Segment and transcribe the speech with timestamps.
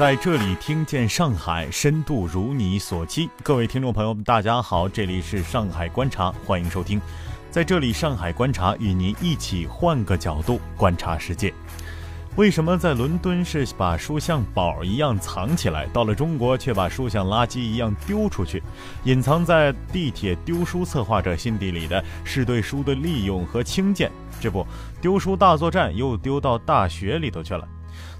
[0.00, 3.28] 在这里听见上海，深度如你所期。
[3.42, 6.98] 各位听众朋友们，大家好，这里是上海观察，欢迎收听。
[7.50, 11.52] 在这里，上海观察与您一起换个角度观察世界。
[12.36, 18.62] 为什么在伦敦是把书像宝一样藏起来，到了中国却把书像垃圾一样丢出去？
[19.04, 24.10] 隐藏在地铁丢书策划者心底里的是对书的利用和轻贱。
[24.40, 24.66] 这不，
[24.98, 27.68] 丢书大作战又丢到大学里头去了。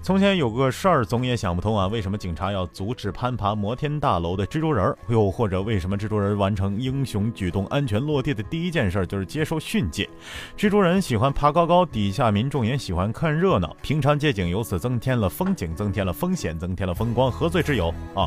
[0.02, 4.96] 从前有个事儿，总也想不通啊，为什么警察要阻止攀爬摩天大楼的蜘蛛人？
[5.08, 10.08] 又或者为什么蜘蛛人完成英雄举动、安全落地的第一件事就是接受训诫？
[10.56, 13.76] 蜘蛛人喜欢爬高高，底下民众也喜欢看热闹。
[13.82, 18.26] 平常街景由此增添了风景，增添了风险，增添了风光，何罪之有啊？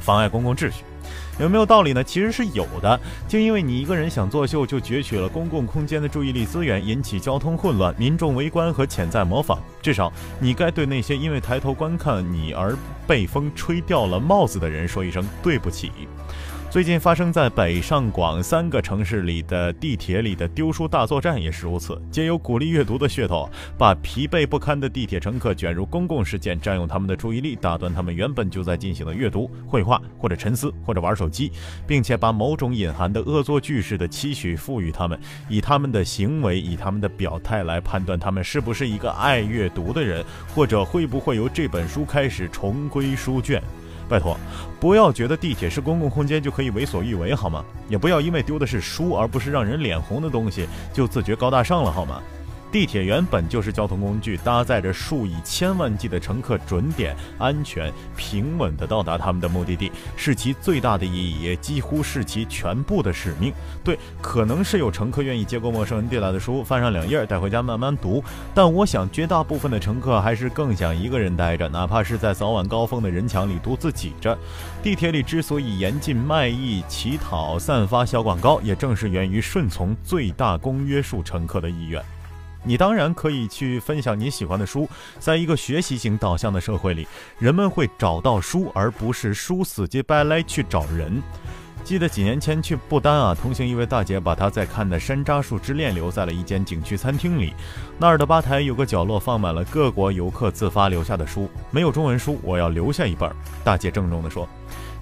[0.00, 0.84] 妨碍公共秩序。
[1.38, 2.04] 有没有道理呢？
[2.04, 3.00] 其实是有的。
[3.28, 9.58] 就因为你一个人想作秀，就攫取了公共空间的注意力资源，引起交通混乱、民众围观和潜在模仿。
[9.80, 12.76] 至少，你该对那些因为抬头观看你而
[13.06, 15.90] 被风吹掉了帽子的人说一声对不起。
[16.70, 31.50] 最近发生在北上广三个城市里的地铁里的丢书大作战也是如此，皆有鼓励阅读的噱头，把疲惫不堪的地铁乘客卷入公共事件，占用他们的注意力，打断他们原本就在进行的阅读、绘画或者沉思或者玩手机，
[31.88, 35.18] 并且把某种隐含的恶作剧式的期许赋予他们，
[35.48, 40.24] 以他们的行为、以他们的表态来判断他们是不是一个爱阅读的人，
[40.54, 43.60] 或者会不会由这本书开始重归书卷。
[44.10, 44.36] 拜托，
[44.80, 47.64] 不要觉得地铁是公共空间就可以为所欲为，好吗？
[47.88, 52.20] 也不要因为丢的是书，而不是让人脸红的东西，就自觉高大上了，好吗？
[52.72, 63.52] 地铁原本就是交通工具，搭载着数以千万计的乘客，准点、安全、平稳地到达他们的目的地，是其最大的意义，也几乎是其全部的使命。
[63.82, 68.22] 对，可能是有乘客愿意接过陌生人递来的书，翻上两页，带回家慢慢读。
[68.54, 74.38] 但我想，绝大部分的乘客还是更想一个人待着，哪怕是在早晚高峰的人墙里独自挤着。
[74.82, 82.00] 地铁里之所以严禁卖艺、乞讨、散发小广告，也正是源于顺从最大公约数乘客的意愿。
[82.62, 84.88] 你当然可以去分享你喜欢的书，
[85.18, 87.06] 在一个学习型导向的社会里，
[87.38, 91.22] 人们会找到书，而不是书死乞白赖去找人。
[91.82, 97.54] 记得几年前去不丹啊，同行一位大姐把她在看的《山楂树之恋》留在了一间景区餐厅里，
[97.98, 103.30] 那儿的吧台有个角落放满了各国游客自发留下的书，没有中文书，我要留下一本。
[103.64, 104.46] 大姐郑重地说。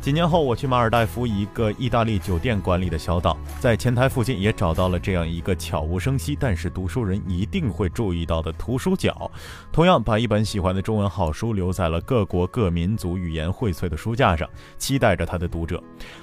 [0.09, 9.31] 几年后，我去马尔代夫一个意大利酒店管理的小岛，在前台附近也找到了这样一个悄无声息，但是读书人一定会注意到的图书角。
[9.71, 14.49] 同样，把一本喜欢的中文好书留在了各国各民族语言荟萃的书架上，
[14.79, 15.79] 期待着他的读者。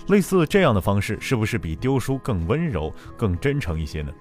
[0.08, 4.12] 类似这样的方式，是不是比丢书更温柔、更真诚一些呢？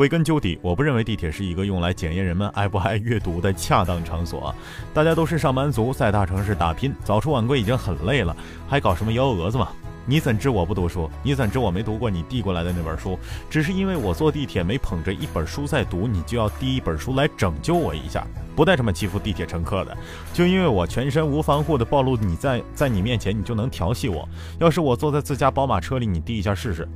[0.00, 4.54] 归根究底，我不认为地铁是一个用来检验人们爱不爱阅读的恰当场所。
[4.94, 8.34] 大家都是上班族，在大城市打拼，早出晚归已经很累了，
[8.66, 9.68] 还搞什么幺蛾子嘛？
[10.06, 11.10] 你怎知我不读书？
[11.22, 13.18] 你怎知我没读过你递过来的那本书？
[13.50, 18.26] 只是因为我坐地铁没捧着一本书在读，你就要递一本书来拯救我一下？
[18.56, 19.94] 不带这么欺负地铁乘客的。
[20.32, 24.26] 就因为我全身无防护的暴露你在在你面前，你就能调戏我？
[24.60, 26.88] 要是我坐在自家宝马车里，你递一下试试？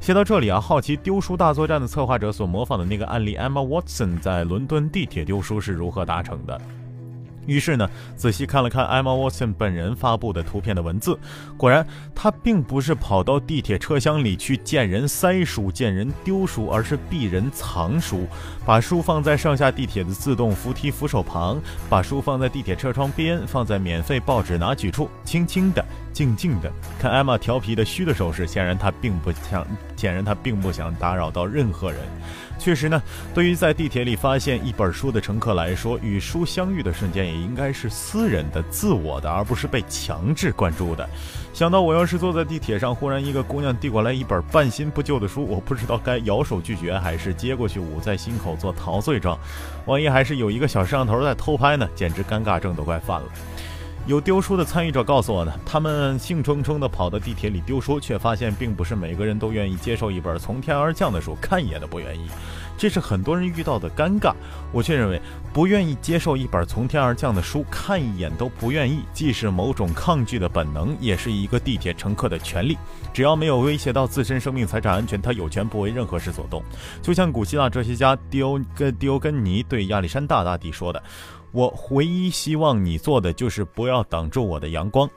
[0.00, 6.60] 写到这里啊，好奇丢书大作战的策划者所模仿的那个案例，Emma Watson 在伦敦地铁丢书是如何达成的？
[7.46, 11.16] 于是呢，仔细看了看 Emma Watson 本人发布的图片的文字，
[11.56, 18.26] 果然他并不是跑到地铁车厢里去见人塞书、见人丢书，而是避人藏书，
[18.64, 25.84] 把书放在上下地铁的自动扶梯扶手旁，把书放在地铁车窗边，放在免费报纸拿取处，轻轻的。
[26.16, 29.66] 静静的看艾玛调皮的虚的手势，显然她并不想，
[29.96, 32.00] 显然她并不想打扰到任何人。
[32.58, 33.02] 确实呢，
[33.34, 41.06] 对于在地铁里发现一本书的乘客来说，与书相遇的瞬间也应该是私人的、自我的，而不是被强制关注的。
[41.52, 49.38] 想到我要是坐在地铁上，忽然一个姑娘递过来一本半新不旧的书，我不知道该摇手拒绝还是接过去捂在心口做陶醉状。
[49.84, 51.86] 万一还是有一个小摄像头在偷拍呢？
[51.94, 53.28] 简直尴尬症都快犯了。
[54.06, 62.28] 有丢书的参与者告诉我呢，他们兴冲冲地跑到地铁里丢书，却发现并不是每个人都愿意接受一本从天而降的书，看一眼都不愿意。
[62.76, 64.32] 这是很多人遇到的尴尬。
[64.72, 65.20] 我却认为，
[65.52, 72.76] 不愿意接受一本从天而降的书，看一眼都不愿意，既是某种抗拒的本能，也是一个地铁乘客的权利。
[73.12, 76.62] 只要没有威胁到自身生命财产安全，他有权不为任何事所动。
[77.00, 81.02] 就像古希腊哲学家丢根丢根尼对亚历山大大帝说的。
[81.52, 85.08] 我唯一希望你做的就是不要挡住我的阳光。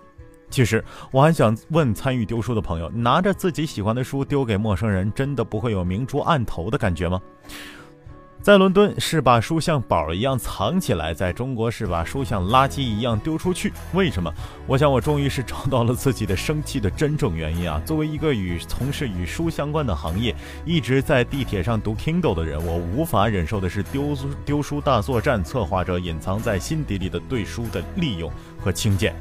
[0.49, 7.21] 其实我还想问参与丢书的朋友：拿着自己喜欢的书丢给陌生人，真的不会有明珠暗投的感觉吗？
[8.41, 13.73] 在伦敦是把书像宝一样藏起来，在中国是把书像垃圾一样丢出去。
[13.93, 14.33] 为什么？
[14.65, 17.81] 我想我终于是找到了自己的生气的真正原因啊！
[17.85, 20.33] 作为一个与从事与书相关的行业，
[20.65, 29.13] 一直在地铁上读 Kindle 的人，我无法忍受的是丢丢书大作战策划者隐藏在心底里的对书的利用和轻贱。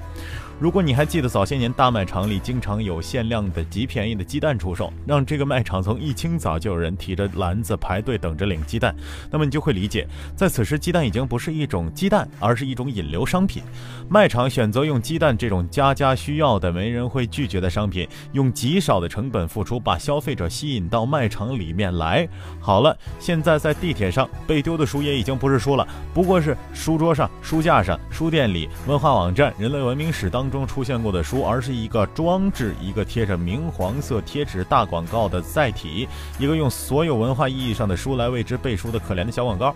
[0.60, 8.92] 如果你还记得早些年大卖场里经常有限量的极便宜的鸡蛋出售，让这个卖场从一清早就有人提着篮子排队等着领鸡蛋，
[9.30, 13.62] 那么你就会理解，在此时鸡蛋已经不是一种鸡蛋，而是一种引流商品。
[14.08, 22.28] 卖场选择用鸡蛋这种家家需要的、没人会拒绝的商品，用极少的成本付出，把消费者吸引到卖场里面来。
[22.60, 36.08] 好了，现在在地铁上被丢的书也已经不是书了，不过是书桌上、书架上、书店里、文化网站、人类文明史当中出现过的书，而是一个装置，一个贴着明黄色贴纸大广告的载体，
[36.38, 39.74] 一个用所有文化意义上的书来为之背书的可怜的小广告。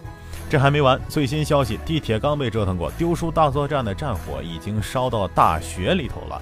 [0.51, 6.41] 这还没完，最新消息，地铁刚被折腾过，丢书大作战的战火已经烧到大学里头了。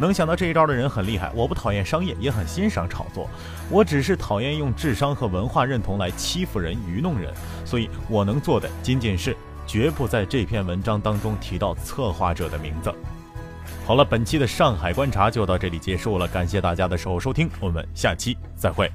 [0.00, 1.30] 能想到这一招的人很厉害。
[1.34, 3.28] 我不讨厌商业，也很欣赏炒作，
[3.70, 7.32] 我只是讨厌用智商和文化认同来欺负人、愚弄人。
[7.64, 12.92] 所以我能做的仅仅是绝不在这篇文章当中提到策划者的名字。
[13.84, 18.90] 好了，本期的上海观察就到这里结束了，感谢大家的收收听，我们下期再会。